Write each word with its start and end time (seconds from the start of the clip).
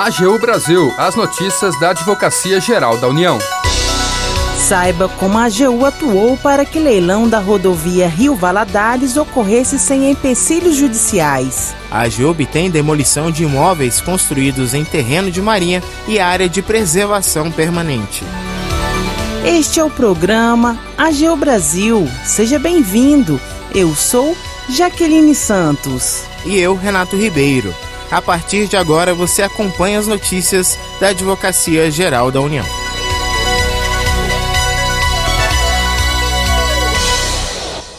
AGU 0.00 0.38
Brasil, 0.38 0.94
as 0.96 1.14
notícias 1.14 1.78
da 1.78 1.90
Advocacia 1.90 2.58
Geral 2.58 2.96
da 2.96 3.06
União. 3.06 3.38
Saiba 4.66 5.10
como 5.10 5.36
a 5.36 5.44
AGU 5.44 5.84
atuou 5.84 6.38
para 6.38 6.64
que 6.64 6.78
leilão 6.78 7.28
da 7.28 7.38
rodovia 7.38 8.08
Rio 8.08 8.34
Valadares 8.34 9.18
ocorresse 9.18 9.78
sem 9.78 10.10
empecilhos 10.10 10.76
judiciais. 10.76 11.74
A 11.90 12.04
AGU 12.04 12.30
obtém 12.30 12.70
demolição 12.70 13.30
de 13.30 13.42
imóveis 13.42 14.00
construídos 14.00 14.72
em 14.72 14.86
terreno 14.86 15.30
de 15.30 15.42
marinha 15.42 15.82
e 16.08 16.18
área 16.18 16.48
de 16.48 16.62
preservação 16.62 17.52
permanente. 17.52 18.24
Este 19.44 19.80
é 19.80 19.84
o 19.84 19.90
programa 19.90 20.78
AGU 20.96 21.36
Brasil. 21.36 22.08
Seja 22.24 22.58
bem-vindo. 22.58 23.38
Eu 23.74 23.94
sou 23.94 24.34
Jaqueline 24.70 25.34
Santos. 25.34 26.22
E 26.46 26.58
eu, 26.58 26.74
Renato 26.74 27.18
Ribeiro. 27.18 27.74
A 28.10 28.20
partir 28.20 28.66
de 28.66 28.76
agora, 28.76 29.14
você 29.14 29.42
acompanha 29.42 29.98
as 29.98 30.08
notícias 30.08 30.76
da 30.98 31.08
Advocacia 31.08 31.90
Geral 31.92 32.32
da 32.32 32.40
União. 32.40 32.64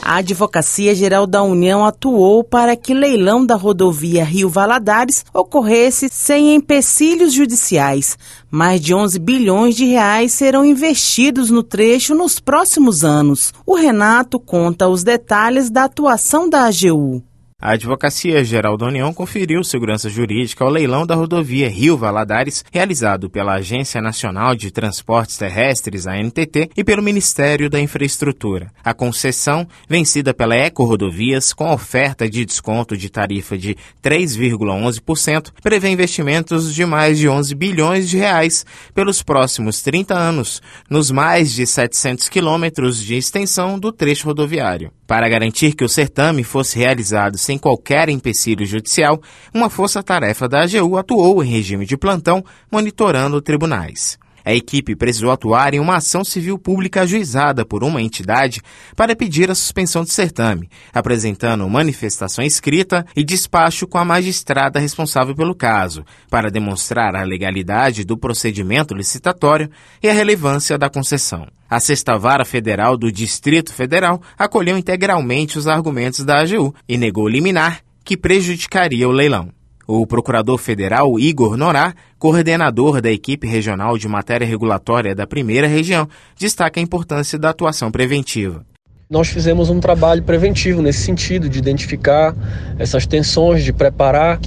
A 0.01 0.15
Advocacia 0.15 0.93
Geral 0.93 1.25
da 1.25 1.41
União 1.41 1.85
atuou 1.85 2.43
para 2.43 2.75
que 2.75 2.93
leilão 2.93 3.45
da 3.45 3.55
rodovia 3.55 4.25
Rio 4.25 4.49
Valadares 4.49 5.23
ocorresse 5.33 6.09
sem 6.11 6.53
empecilhos 6.55 7.31
judiciais. 7.31 8.17
Mais 8.49 8.81
de 8.81 8.93
11 8.93 9.17
bilhões 9.17 9.73
de 9.73 9.85
reais 9.85 10.33
serão 10.33 10.65
investidos 10.65 11.49
no 11.49 11.63
trecho 11.63 12.13
nos 12.13 12.41
próximos 12.41 13.05
anos. 13.05 13.53
O 13.65 13.75
Renato 13.75 14.37
conta 14.37 14.89
os 14.89 15.01
detalhes 15.01 15.69
da 15.69 15.85
atuação 15.85 16.49
da 16.49 16.65
AGU. 16.65 17.23
A 17.61 17.73
Advocacia 17.73 18.43
Geral 18.43 18.75
da 18.75 18.87
União 18.87 19.13
conferiu 19.13 19.63
segurança 19.63 20.09
jurídica 20.09 20.63
ao 20.63 20.69
leilão 20.71 21.05
da 21.05 21.13
rodovia 21.13 21.69
Rio 21.69 21.95
Valadares, 21.95 22.65
realizado 22.71 23.29
pela 23.29 23.53
Agência 23.53 24.01
Nacional 24.01 24.55
de 24.55 24.71
Transportes 24.71 25.37
Terrestres, 25.37 26.07
ANTT, 26.07 26.71
e 26.75 26.83
pelo 26.83 27.03
Ministério 27.03 27.69
da 27.69 27.79
Infraestrutura. 27.79 28.71
A 28.83 28.95
concessão, 28.95 29.67
vencida 29.87 30.33
pela 30.33 30.55
Eco 30.55 30.83
Rodovias, 30.83 31.53
com 31.53 31.71
oferta 31.71 32.27
de 32.27 32.43
desconto 32.45 32.97
de 32.97 33.11
tarifa 33.11 33.55
de 33.55 33.77
3,11%, 34.03 35.51
prevê 35.61 35.89
investimentos 35.89 36.73
de 36.73 36.83
mais 36.83 37.19
de 37.19 37.29
11 37.29 37.53
bilhões 37.53 38.09
de 38.09 38.17
reais 38.17 38.65
pelos 38.91 39.21
próximos 39.21 39.83
30 39.83 40.15
anos, 40.15 40.63
nos 40.89 41.11
mais 41.11 41.51
de 41.51 41.67
700 41.67 42.27
quilômetros 42.27 42.99
de 42.99 43.13
extensão 43.13 43.77
do 43.77 43.91
trecho 43.91 44.25
rodoviário. 44.25 44.91
Para 45.11 45.27
garantir 45.27 45.73
que 45.73 45.83
o 45.83 45.89
certame 45.89 46.41
fosse 46.41 46.79
realizado 46.79 47.37
sem 47.37 47.57
qualquer 47.57 48.07
empecilho 48.07 48.65
judicial, 48.65 49.21
uma 49.53 49.69
força-tarefa 49.69 50.47
da 50.47 50.63
AGU 50.63 50.95
atuou 50.97 51.43
em 51.43 51.49
regime 51.49 51.85
de 51.85 51.97
plantão, 51.97 52.41
monitorando 52.71 53.41
tribunais. 53.41 54.17
A 54.45 54.53
equipe 54.53 54.95
precisou 54.95 55.29
atuar 55.29 55.73
em 55.73 55.81
uma 55.81 55.97
ação 55.97 56.23
civil 56.23 56.57
pública 56.57 57.01
ajuizada 57.01 57.65
por 57.65 57.83
uma 57.83 58.01
entidade 58.01 58.61
para 58.95 59.13
pedir 59.13 59.51
a 59.51 59.55
suspensão 59.55 60.03
do 60.03 60.09
certame, 60.09 60.69
apresentando 60.93 61.69
manifestação 61.69 62.45
escrita 62.45 63.05
e 63.13 63.21
despacho 63.21 63.85
com 63.87 63.97
a 63.97 64.05
magistrada 64.05 64.79
responsável 64.79 65.35
pelo 65.35 65.53
caso, 65.53 66.05
para 66.29 66.49
demonstrar 66.49 67.17
a 67.17 67.23
legalidade 67.23 68.05
do 68.05 68.17
procedimento 68.17 68.93
licitatório 68.93 69.69
e 70.01 70.07
a 70.07 70.13
relevância 70.13 70.77
da 70.77 70.89
concessão. 70.89 71.49
A 71.71 71.79
Sexta 71.79 72.17
Vara 72.17 72.43
Federal 72.43 72.97
do 72.97 73.09
Distrito 73.09 73.73
Federal 73.73 74.21
acolheu 74.37 74.77
integralmente 74.77 75.57
os 75.57 75.67
argumentos 75.67 76.25
da 76.25 76.41
AGU 76.41 76.75
e 76.85 76.97
negou 76.97 77.29
liminar 77.29 77.79
que 78.03 78.17
prejudicaria 78.17 79.07
o 79.07 79.11
leilão. 79.13 79.47
O 79.87 80.05
procurador 80.05 80.57
federal 80.57 81.17
Igor 81.17 81.55
Norá, 81.55 81.93
coordenador 82.19 82.99
da 82.99 83.09
equipe 83.09 83.47
regional 83.47 83.97
de 83.97 84.05
matéria 84.05 84.45
regulatória 84.45 85.15
da 85.15 85.25
primeira 85.25 85.65
região, 85.65 86.09
destaca 86.37 86.77
a 86.77 86.83
importância 86.83 87.39
da 87.39 87.51
atuação 87.51 87.89
preventiva. 87.89 88.65
Nós 89.09 89.29
fizemos 89.29 89.69
um 89.69 89.79
trabalho 89.79 90.23
preventivo 90.23 90.81
nesse 90.81 91.03
sentido, 91.03 91.47
de 91.47 91.59
identificar 91.59 92.35
essas 92.77 93.05
tensões, 93.07 93.63
de 93.63 93.71
preparar 93.71 94.41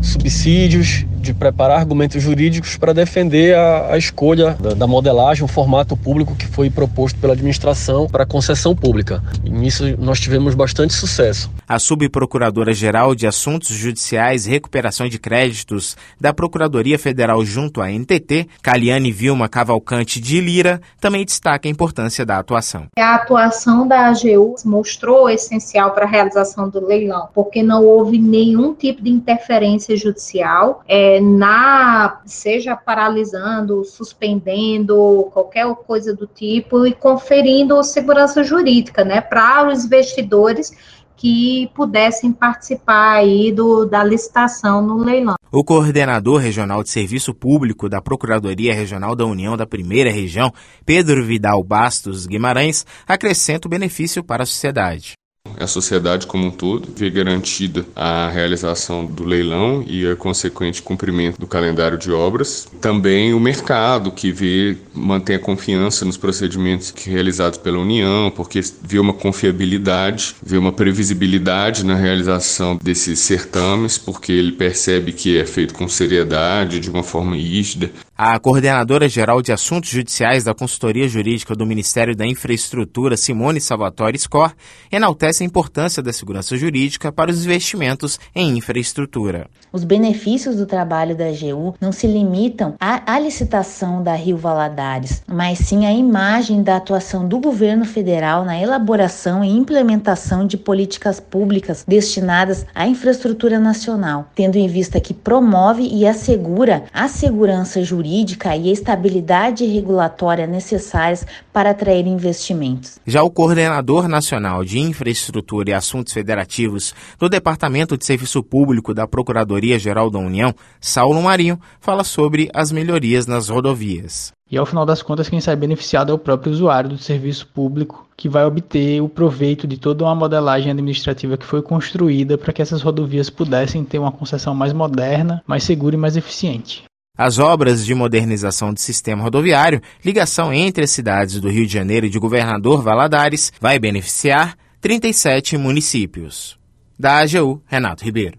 subsídios, 0.00 1.04
de 1.20 1.34
preparar 1.34 1.78
argumentos 1.78 2.22
jurídicos 2.22 2.76
para 2.76 2.92
defender 2.92 3.54
a, 3.54 3.92
a 3.92 3.98
escolha 3.98 4.56
da, 4.60 4.74
da, 4.74 4.86
modelagem, 4.86 5.44
o 5.44 5.48
formato 5.48 5.96
público 5.96 6.34
que 6.34 6.46
foi 6.46 6.70
proposto 6.70 7.18
pela 7.20 7.34
administração 7.34 8.06
para 8.08 8.24
concessão 8.24 8.74
pública. 8.74 9.22
E 9.44 9.50
nisso 9.50 9.84
nós 9.98 10.18
tivemos 10.18 10.54
bastante 10.54 10.94
sucesso. 10.94 11.50
A 11.68 11.78
subprocuradora-geral 11.78 13.14
de 13.14 13.26
Assuntos 13.26 13.68
Judiciais 13.68 14.46
e 14.46 14.50
Recuperação 14.50 15.08
de 15.08 15.18
Créditos 15.18 15.96
da 16.20 16.32
Procuradoria 16.32 16.98
Federal 16.98 17.44
junto 17.44 17.80
à 17.80 17.90
NTT, 17.90 18.48
Caliane 18.62 19.12
Vilma 19.12 19.48
Cavalcante 19.48 20.20
de 20.20 20.40
Lira, 20.40 20.80
também 21.00 21.24
destaca 21.24 21.68
a 21.68 21.70
importância 21.70 22.24
da 22.24 22.38
atuação. 22.38 22.86
A 22.98 23.14
atuação 23.14 23.86
da 23.86 24.08
AGU 24.08 24.54
mostrou 24.64 25.28
essencial 25.28 25.92
para 25.92 26.04
a 26.04 26.08
realização 26.08 26.68
do 26.68 26.84
leilão, 26.84 27.28
porque 27.34 27.62
não 27.62 27.84
houve 27.84 28.18
nenhum 28.18 28.74
tipo 28.74 29.02
de 29.02 29.10
interferência 29.10 29.96
judicial. 29.96 30.82
É, 30.88 31.09
na 31.18 32.20
seja 32.26 32.76
paralisando, 32.76 33.84
suspendendo, 33.84 35.28
qualquer 35.32 35.66
coisa 35.74 36.14
do 36.14 36.26
tipo 36.26 36.86
e 36.86 36.92
conferindo 36.92 37.82
segurança 37.82 38.44
jurídica, 38.44 39.02
né, 39.02 39.20
para 39.20 39.66
os 39.66 39.84
investidores 39.86 40.72
que 41.16 41.70
pudessem 41.74 42.32
participar 42.32 43.16
aí 43.16 43.52
do, 43.52 43.84
da 43.84 44.02
licitação 44.02 44.80
no 44.80 45.04
leilão. 45.04 45.34
O 45.52 45.62
coordenador 45.62 46.38
regional 46.38 46.82
de 46.82 46.88
serviço 46.88 47.34
público 47.34 47.90
da 47.90 48.00
Procuradoria 48.00 48.72
Regional 48.72 49.14
da 49.14 49.26
União 49.26 49.54
da 49.54 49.66
Primeira 49.66 50.10
Região, 50.10 50.50
Pedro 50.86 51.22
Vidal 51.22 51.62
Bastos 51.62 52.26
Guimarães, 52.26 52.86
acrescenta 53.06 53.68
o 53.68 53.70
benefício 53.70 54.24
para 54.24 54.44
a 54.44 54.46
sociedade. 54.46 55.19
A 55.60 55.66
sociedade 55.66 56.26
como 56.26 56.46
um 56.46 56.50
todo 56.50 56.88
vê 56.94 57.10
garantida 57.10 57.84
a 57.96 58.30
realização 58.30 59.04
do 59.04 59.24
leilão 59.24 59.82
e 59.86 60.06
a 60.06 60.14
consequente 60.14 60.82
cumprimento 60.82 61.38
do 61.38 61.46
calendário 61.46 61.98
de 61.98 62.10
obras. 62.12 62.66
Também 62.80 63.34
o 63.34 63.40
mercado, 63.40 64.10
que 64.10 64.32
vê, 64.32 64.76
mantém 64.94 65.36
a 65.36 65.38
confiança 65.38 66.04
nos 66.04 66.16
procedimentos 66.16 66.92
realizados 67.06 67.58
pela 67.58 67.78
União, 67.78 68.30
porque 68.30 68.60
vê 68.82 68.98
uma 68.98 69.12
confiabilidade, 69.12 70.36
vê 70.42 70.56
uma 70.56 70.72
previsibilidade 70.72 71.84
na 71.84 71.94
realização 71.94 72.78
desses 72.82 73.18
certames, 73.18 73.98
porque 73.98 74.32
ele 74.32 74.52
percebe 74.52 75.12
que 75.12 75.38
é 75.38 75.46
feito 75.46 75.74
com 75.74 75.88
seriedade, 75.88 76.80
de 76.80 76.90
uma 76.90 77.02
forma 77.02 77.36
rígida. 77.36 77.90
A 78.22 78.38
coordenadora 78.38 79.08
geral 79.08 79.40
de 79.40 79.50
Assuntos 79.50 79.88
Judiciais 79.88 80.44
da 80.44 80.52
Consultoria 80.52 81.08
Jurídica 81.08 81.54
do 81.54 81.64
Ministério 81.64 82.14
da 82.14 82.26
Infraestrutura, 82.26 83.16
Simone 83.16 83.62
Salvatore 83.62 84.18
Scor, 84.18 84.52
enaltece 84.92 85.42
a 85.42 85.46
importância 85.46 86.02
da 86.02 86.12
segurança 86.12 86.54
jurídica 86.54 87.10
para 87.10 87.30
os 87.30 87.46
investimentos 87.46 88.20
em 88.34 88.58
infraestrutura. 88.58 89.48
Os 89.72 89.84
benefícios 89.84 90.56
do 90.56 90.66
trabalho 90.66 91.16
da 91.16 91.28
AGU 91.28 91.74
não 91.80 91.92
se 91.92 92.06
limitam 92.06 92.74
à, 92.78 93.14
à 93.14 93.18
licitação 93.18 94.02
da 94.02 94.14
Rio 94.14 94.36
Valadares, 94.36 95.22
mas 95.26 95.58
sim 95.60 95.86
à 95.86 95.92
imagem 95.92 96.62
da 96.62 96.76
atuação 96.76 97.26
do 97.26 97.38
governo 97.38 97.86
federal 97.86 98.44
na 98.44 98.60
elaboração 98.60 99.42
e 99.42 99.48
implementação 99.48 100.46
de 100.46 100.58
políticas 100.58 101.20
públicas 101.20 101.86
destinadas 101.88 102.66
à 102.74 102.86
infraestrutura 102.86 103.58
nacional, 103.58 104.28
tendo 104.34 104.56
em 104.56 104.68
vista 104.68 105.00
que 105.00 105.14
promove 105.14 105.88
e 105.90 106.06
assegura 106.06 106.84
a 106.92 107.08
segurança 107.08 107.82
jurídica 107.82 108.09
jurídica 108.10 108.56
e 108.56 108.68
a 108.68 108.72
estabilidade 108.72 109.64
regulatória 109.64 110.46
necessárias 110.46 111.24
para 111.52 111.70
atrair 111.70 112.06
investimentos. 112.06 112.98
Já 113.06 113.22
o 113.22 113.30
coordenador 113.30 114.08
nacional 114.08 114.64
de 114.64 114.80
Infraestrutura 114.80 115.70
e 115.70 115.72
Assuntos 115.72 116.12
Federativos 116.12 116.92
do 117.18 117.28
Departamento 117.28 117.96
de 117.96 118.04
Serviço 118.04 118.42
Público 118.42 118.92
da 118.92 119.06
Procuradoria-Geral 119.06 120.10
da 120.10 120.18
União, 120.18 120.52
Saulo 120.80 121.22
Marinho, 121.22 121.60
fala 121.80 122.02
sobre 122.02 122.50
as 122.52 122.72
melhorias 122.72 123.26
nas 123.26 123.48
rodovias. 123.48 124.32
E 124.50 124.58
ao 124.58 124.66
final 124.66 124.84
das 124.84 125.00
contas, 125.00 125.28
quem 125.28 125.40
sai 125.40 125.54
beneficiado 125.54 126.10
é 126.10 126.14
o 126.14 126.18
próprio 126.18 126.52
usuário 126.52 126.90
do 126.90 126.98
serviço 126.98 127.46
público, 127.46 128.08
que 128.16 128.28
vai 128.28 128.44
obter 128.44 129.00
o 129.00 129.08
proveito 129.08 129.64
de 129.64 129.76
toda 129.76 130.02
uma 130.02 130.14
modelagem 130.14 130.72
administrativa 130.72 131.36
que 131.36 131.46
foi 131.46 131.62
construída 131.62 132.36
para 132.36 132.52
que 132.52 132.60
essas 132.60 132.82
rodovias 132.82 133.30
pudessem 133.30 133.84
ter 133.84 134.00
uma 134.00 134.10
concessão 134.10 134.52
mais 134.52 134.72
moderna, 134.72 135.40
mais 135.46 135.62
segura 135.62 135.94
e 135.94 135.98
mais 135.98 136.16
eficiente. 136.16 136.89
As 137.22 137.38
obras 137.38 137.84
de 137.84 137.94
modernização 137.94 138.72
do 138.72 138.80
sistema 138.80 139.22
rodoviário, 139.22 139.82
ligação 140.02 140.54
entre 140.54 140.84
as 140.84 140.90
cidades 140.90 141.38
do 141.38 141.50
Rio 141.50 141.66
de 141.66 141.72
Janeiro 141.74 142.06
e 142.06 142.08
de 142.08 142.18
Governador 142.18 142.82
Valadares, 142.82 143.52
vai 143.60 143.78
beneficiar 143.78 144.56
37 144.80 145.58
municípios. 145.58 146.58
Da 146.98 147.18
AGU, 147.18 147.62
Renato 147.66 148.06
Ribeiro. 148.06 148.38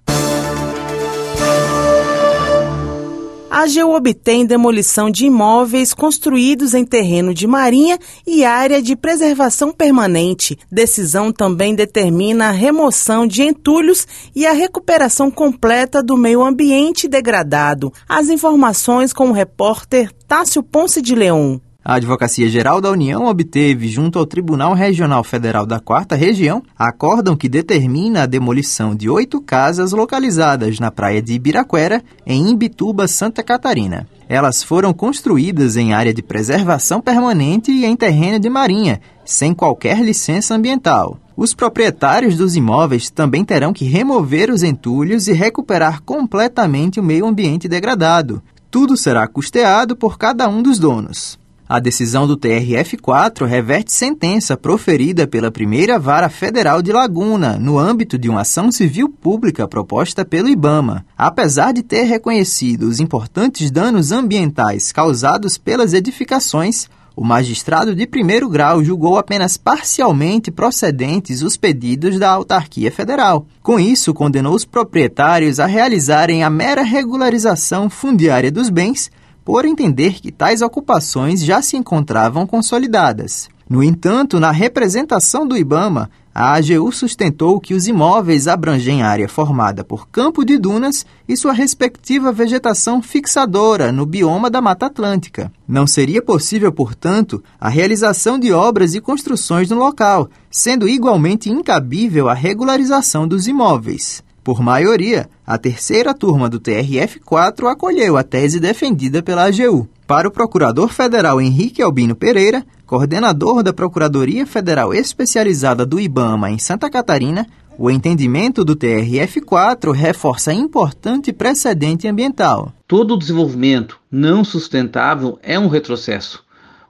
A 3.51 3.63
AGU 3.63 3.93
obtém 3.93 4.45
demolição 4.45 5.11
de 5.11 5.25
imóveis 5.25 5.93
construídos 5.93 6.73
em 6.73 6.85
terreno 6.85 7.33
de 7.33 7.45
marinha 7.45 7.99
e 8.25 8.45
área 8.45 8.81
de 8.81 8.95
preservação 8.95 9.73
permanente. 9.73 10.57
Decisão 10.71 11.33
também 11.33 11.75
determina 11.75 12.47
a 12.47 12.51
remoção 12.51 13.27
de 13.27 13.43
entulhos 13.43 14.07
e 14.33 14.47
a 14.47 14.53
recuperação 14.53 15.29
completa 15.29 16.01
do 16.01 16.15
meio 16.15 16.41
ambiente 16.41 17.09
degradado. 17.09 17.91
As 18.07 18.29
informações 18.29 19.11
com 19.11 19.31
o 19.31 19.33
repórter 19.33 20.13
Tássio 20.25 20.63
Ponce 20.63 21.01
de 21.01 21.13
Leão. 21.13 21.59
A 21.83 21.95
Advocacia 21.95 22.47
Geral 22.47 22.79
da 22.79 22.91
União 22.91 23.25
obteve, 23.25 23.87
junto 23.87 24.19
ao 24.19 24.25
Tribunal 24.25 24.75
Regional 24.75 25.23
Federal 25.23 25.65
da 25.65 25.79
Quarta 25.79 26.15
Região, 26.15 26.61
acórdão 26.77 27.35
que 27.35 27.49
determina 27.49 28.21
a 28.21 28.27
demolição 28.27 28.93
de 28.93 29.09
oito 29.09 29.41
casas 29.41 29.91
localizadas 29.91 30.79
na 30.79 30.91
praia 30.91 31.23
de 31.23 31.33
Ibiraquera, 31.33 32.03
em 32.23 32.49
Imbituba, 32.49 33.07
Santa 33.07 33.41
Catarina. 33.41 34.07
Elas 34.29 34.61
foram 34.61 34.93
construídas 34.93 35.75
em 35.75 35.91
área 35.91 36.13
de 36.13 36.21
preservação 36.21 37.01
permanente 37.01 37.71
e 37.71 37.83
em 37.83 37.95
terreno 37.95 38.39
de 38.39 38.47
marinha, 38.47 39.01
sem 39.25 39.51
qualquer 39.51 40.01
licença 40.01 40.53
ambiental. 40.53 41.17
Os 41.35 41.55
proprietários 41.55 42.37
dos 42.37 42.55
imóveis 42.55 43.09
também 43.09 43.43
terão 43.43 43.73
que 43.73 43.85
remover 43.85 44.51
os 44.51 44.61
entulhos 44.61 45.27
e 45.27 45.33
recuperar 45.33 46.03
completamente 46.03 46.99
o 46.99 47.03
meio 47.03 47.25
ambiente 47.25 47.67
degradado. 47.67 48.39
Tudo 48.69 48.95
será 48.95 49.27
custeado 49.27 49.95
por 49.95 50.19
cada 50.19 50.47
um 50.47 50.61
dos 50.61 50.77
donos. 50.77 51.40
A 51.73 51.79
decisão 51.79 52.27
do 52.27 52.35
TRF4 52.35 53.45
reverte 53.45 53.93
sentença 53.93 54.57
proferida 54.57 55.25
pela 55.25 55.49
primeira 55.49 55.97
vara 55.97 56.27
federal 56.27 56.81
de 56.81 56.91
Laguna, 56.91 57.57
no 57.57 57.79
âmbito 57.79 58.17
de 58.17 58.27
uma 58.27 58.41
ação 58.41 58.69
civil 58.69 59.07
pública 59.07 59.65
proposta 59.65 60.25
pelo 60.25 60.49
IBAMA. 60.49 61.05
Apesar 61.17 61.71
de 61.71 61.81
ter 61.81 62.03
reconhecido 62.03 62.89
os 62.89 62.99
importantes 62.99 63.71
danos 63.71 64.11
ambientais 64.11 64.91
causados 64.91 65.57
pelas 65.57 65.93
edificações, 65.93 66.89
o 67.15 67.23
magistrado 67.23 67.95
de 67.95 68.05
primeiro 68.05 68.49
grau 68.49 68.83
julgou 68.83 69.17
apenas 69.17 69.55
parcialmente 69.55 70.51
procedentes 70.51 71.41
os 71.41 71.55
pedidos 71.55 72.19
da 72.19 72.31
autarquia 72.31 72.91
federal. 72.91 73.47
Com 73.63 73.79
isso, 73.79 74.13
condenou 74.13 74.55
os 74.55 74.65
proprietários 74.65 75.57
a 75.57 75.67
realizarem 75.67 76.43
a 76.43 76.49
mera 76.49 76.81
regularização 76.81 77.89
fundiária 77.89 78.51
dos 78.51 78.69
bens 78.69 79.09
por 79.43 79.65
entender 79.65 80.21
que 80.21 80.31
tais 80.31 80.61
ocupações 80.61 81.43
já 81.43 81.61
se 81.61 81.77
encontravam 81.77 82.45
consolidadas. 82.45 83.49
No 83.69 83.81
entanto, 83.81 84.39
na 84.39 84.51
representação 84.51 85.47
do 85.47 85.55
IBAMA, 85.55 86.09
a 86.33 86.53
AGU 86.53 86.91
sustentou 86.91 87.59
que 87.59 87.73
os 87.73 87.87
imóveis 87.87 88.47
abrangem 88.47 89.01
área 89.01 89.27
formada 89.27 89.83
por 89.83 90.07
campo 90.07 90.45
de 90.45 90.57
dunas 90.57 91.05
e 91.27 91.35
sua 91.35 91.51
respectiva 91.51 92.31
vegetação 92.31 93.01
fixadora 93.01 93.91
no 93.91 94.05
bioma 94.05 94.49
da 94.49 94.61
Mata 94.61 94.85
Atlântica. 94.85 95.51
Não 95.67 95.85
seria 95.85 96.21
possível, 96.21 96.71
portanto, 96.71 97.43
a 97.59 97.67
realização 97.67 98.39
de 98.39 98.53
obras 98.53 98.95
e 98.95 99.01
construções 99.01 99.69
no 99.69 99.77
local, 99.77 100.29
sendo 100.49 100.87
igualmente 100.87 101.49
incabível 101.49 102.29
a 102.29 102.33
regularização 102.33 103.27
dos 103.27 103.47
imóveis. 103.47 104.23
Por 104.43 104.59
maioria, 104.59 105.29
a 105.45 105.57
terceira 105.57 106.15
turma 106.15 106.49
do 106.49 106.59
TRF4 106.59 107.71
acolheu 107.71 108.17
a 108.17 108.23
tese 108.23 108.59
defendida 108.59 109.21
pela 109.21 109.45
AGU. 109.45 109.87
Para 110.07 110.27
o 110.27 110.31
procurador 110.31 110.89
federal 110.89 111.39
Henrique 111.39 111.81
Albino 111.81 112.15
Pereira, 112.15 112.65
coordenador 112.85 113.61
da 113.61 113.71
Procuradoria 113.71 114.45
Federal 114.47 114.93
Especializada 114.93 115.85
do 115.85 115.99
IBAMA 115.99 116.49
em 116.49 116.57
Santa 116.57 116.89
Catarina, 116.89 117.47
o 117.77 117.89
entendimento 117.89 118.65
do 118.65 118.75
TRF4 118.75 119.91
reforça 119.91 120.51
importante 120.51 121.31
precedente 121.31 122.07
ambiental. 122.07 122.73
Todo 122.87 123.17
desenvolvimento 123.17 123.99
não 124.11 124.43
sustentável 124.43 125.37
é 125.43 125.57
um 125.57 125.67
retrocesso 125.67 126.43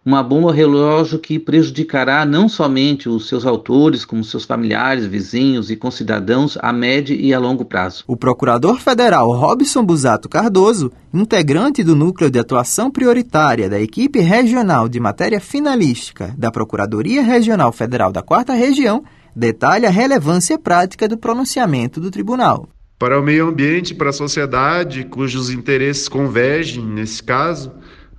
uma 0.03 0.23
bomba 0.23 0.51
relógio 0.51 1.19
que 1.19 1.37
prejudicará 1.37 2.25
não 2.25 2.49
somente 2.49 3.07
os 3.07 3.27
seus 3.27 3.45
autores, 3.45 4.03
como 4.03 4.23
seus 4.23 4.43
familiares, 4.43 5.05
vizinhos 5.05 5.69
e 5.69 5.75
concidadãos 5.75 6.57
a 6.59 6.73
médio 6.73 7.15
e 7.15 7.31
a 7.33 7.39
longo 7.39 7.63
prazo. 7.63 8.03
O 8.07 8.17
procurador 8.17 8.79
federal 8.79 9.31
Robson 9.31 9.85
Busato 9.85 10.27
Cardoso, 10.27 10.91
integrante 11.13 11.83
do 11.83 11.95
núcleo 11.95 12.31
de 12.31 12.39
atuação 12.39 12.89
prioritária 12.89 13.69
da 13.69 13.79
equipe 13.79 14.19
regional 14.19 14.89
de 14.89 14.99
matéria 14.99 15.39
finalística 15.39 16.33
da 16.35 16.49
Procuradoria 16.49 17.21
Regional 17.21 17.71
Federal 17.71 18.11
da 18.11 18.23
Quarta 18.23 18.53
Região, 18.53 19.03
detalha 19.35 19.89
a 19.89 19.91
relevância 19.91 20.57
prática 20.57 21.07
do 21.07 21.17
pronunciamento 21.17 22.01
do 22.01 22.09
tribunal. 22.09 22.67
Para 22.97 23.19
o 23.19 23.23
meio 23.23 23.47
ambiente 23.47 23.91
e 23.91 23.95
para 23.95 24.09
a 24.09 24.13
sociedade, 24.13 25.03
cujos 25.05 25.49
interesses 25.49 26.07
convergem 26.07 26.85
nesse 26.85 27.21
caso, 27.23 27.71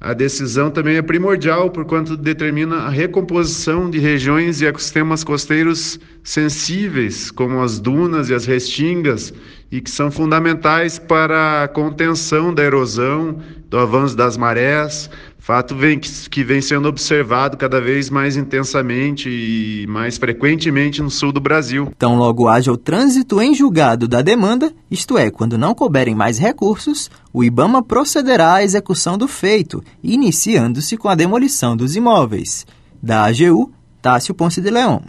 a 0.05 0.13
decisão 0.15 0.69
também 0.69 0.97
é 0.97 1.03
primordial, 1.03 1.71
porquanto 1.71 2.17
determina 2.17 2.79
a 2.79 2.89
recomposição 2.89 3.89
de 3.89 4.01
regiões 4.01 4.61
e 4.61 4.67
ecossistemas 4.67 5.23
costeiros 5.23 6.01
sensíveis, 6.25 7.31
como 7.31 7.61
as 7.61 7.79
dunas 7.79 8.29
e 8.29 8.35
as 8.35 8.45
restingas, 8.45 9.33
e 9.71 9.81
que 9.81 9.89
são 9.89 10.11
fundamentais 10.11 10.99
para 10.99 11.63
a 11.63 11.69
contenção 11.69 12.53
da 12.53 12.65
erosão, 12.65 13.39
do 13.71 13.79
avanço 13.79 14.17
das 14.17 14.37
marés, 14.37 15.09
fato 15.43 15.75
vem, 15.75 15.99
que 15.99 16.45
vem 16.45 16.61
sendo 16.61 16.89
observado 16.89 17.57
cada 17.57 17.81
vez 17.81 18.09
mais 18.09 18.37
intensamente 18.37 19.29
e 19.29 19.85
mais 19.89 20.17
frequentemente 20.17 21.03
no 21.03 21.11
sul 21.11 21.33
do 21.33 21.41
Brasil. 21.41 21.89
Então, 21.97 22.17
logo 22.17 22.49
haja 22.49 22.71
o 22.71 22.77
trânsito 22.77 23.43
em 23.43 23.53
julgado 23.53 24.07
da 24.07 24.23
demanda, 24.23 24.73
isto 24.89 25.19
é, 25.19 25.33
quando 25.33 25.59
não 25.59 25.75
couberem 25.75 26.15
mais 26.15 26.39
recursos, 26.39 27.11
o 27.33 27.43
IBAMA 27.43 27.83
procederá 27.83 28.55
à 28.55 28.63
execução 28.63 29.19
do 29.19 29.27
feito, 29.27 29.83
iniciando-se 30.01 30.97
com 30.97 31.09
a 31.09 31.17
demolição 31.17 31.77
dos 31.77 31.97
imóveis. 31.97 32.65
Da 33.03 33.25
AGU, 33.25 33.73
Tássio 34.01 34.35
Ponce 34.35 34.61
de 34.61 34.71
Leão. 34.71 35.03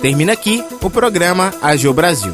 Termina 0.00 0.34
aqui 0.34 0.62
o 0.80 0.88
programa 0.88 1.52
AGU 1.60 1.92
Brasil. 1.92 2.32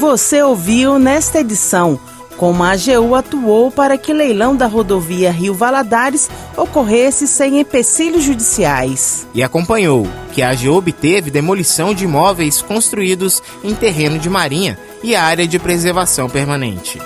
Você 0.00 0.42
ouviu 0.42 0.98
nesta 0.98 1.40
edição 1.40 2.00
como 2.36 2.62
a 2.62 2.72
AGU 2.72 3.14
atuou 3.14 3.70
para 3.70 3.96
que 3.96 4.12
leilão 4.12 4.54
da 4.54 4.66
rodovia 4.66 5.30
Rio 5.30 5.54
Valadares 5.54 6.28
ocorresse 6.56 7.26
sem 7.26 7.60
empecilhos 7.60 8.24
judiciais. 8.24 9.26
E 9.34 9.42
acompanhou 9.42 10.06
que 10.32 10.42
a 10.42 10.50
AGU 10.50 10.74
obteve 10.74 11.30
demolição 11.30 11.94
de 11.94 12.04
imóveis 12.04 12.60
construídos 12.60 13.42
em 13.64 13.74
terreno 13.74 14.18
de 14.18 14.28
marinha 14.28 14.78
e 15.02 15.14
área 15.14 15.46
de 15.46 15.58
preservação 15.58 16.28
permanente. 16.28 17.00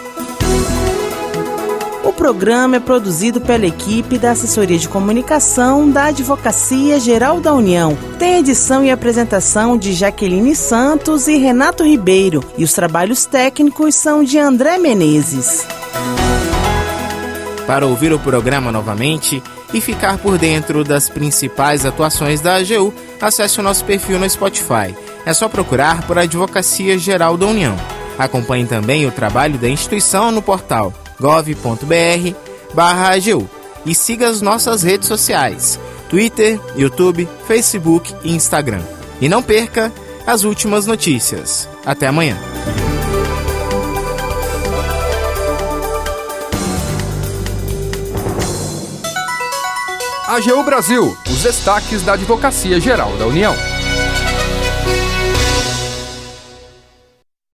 Programa 2.20 2.76
é 2.76 2.80
produzido 2.80 3.40
pela 3.40 3.64
equipe 3.64 4.18
da 4.18 4.32
Assessoria 4.32 4.76
de 4.76 4.86
Comunicação 4.86 5.90
da 5.90 6.04
Advocacia 6.04 7.00
Geral 7.00 7.40
da 7.40 7.54
União. 7.54 7.96
Tem 8.18 8.36
edição 8.36 8.84
e 8.84 8.90
apresentação 8.90 9.78
de 9.78 9.94
Jaqueline 9.94 10.54
Santos 10.54 11.28
e 11.28 11.38
Renato 11.38 11.82
Ribeiro, 11.82 12.44
e 12.58 12.62
os 12.62 12.74
trabalhos 12.74 13.24
técnicos 13.24 13.94
são 13.94 14.22
de 14.22 14.38
André 14.38 14.76
Menezes. 14.76 15.66
Para 17.66 17.86
ouvir 17.86 18.12
o 18.12 18.18
programa 18.18 18.70
novamente 18.70 19.42
e 19.72 19.80
ficar 19.80 20.18
por 20.18 20.36
dentro 20.36 20.84
das 20.84 21.08
principais 21.08 21.86
atuações 21.86 22.42
da 22.42 22.56
AGU, 22.56 22.92
acesse 23.18 23.60
o 23.60 23.62
nosso 23.62 23.82
perfil 23.86 24.18
no 24.18 24.28
Spotify. 24.28 24.94
É 25.24 25.32
só 25.32 25.48
procurar 25.48 26.06
por 26.06 26.18
Advocacia 26.18 26.98
Geral 26.98 27.38
da 27.38 27.46
União. 27.46 27.74
Acompanhe 28.18 28.66
também 28.66 29.06
o 29.06 29.10
trabalho 29.10 29.56
da 29.56 29.70
instituição 29.70 30.30
no 30.30 30.42
portal 30.42 30.92
gov.br 31.20 32.34
barra 32.74 33.14
AGU 33.14 33.48
e 33.84 33.94
siga 33.94 34.28
as 34.28 34.40
nossas 34.40 34.82
redes 34.82 35.06
sociais, 35.06 35.78
Twitter, 36.08 36.60
YouTube, 36.76 37.28
Facebook 37.46 38.14
e 38.24 38.32
Instagram. 38.32 38.82
E 39.20 39.28
não 39.28 39.42
perca 39.42 39.92
as 40.26 40.44
últimas 40.44 40.86
notícias. 40.86 41.68
Até 41.84 42.06
amanhã. 42.06 42.36
AGU 50.28 50.62
Brasil, 50.62 51.16
os 51.28 51.42
destaques 51.42 52.02
da 52.02 52.12
Advocacia 52.12 52.80
Geral 52.80 53.16
da 53.16 53.26
União. 53.26 53.54